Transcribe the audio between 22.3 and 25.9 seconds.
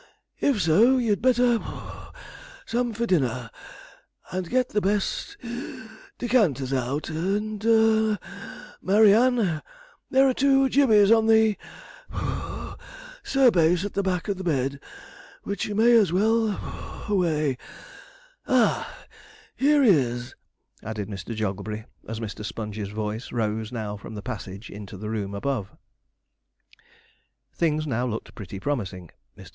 Sponge's voice rose now from the passage into the room above.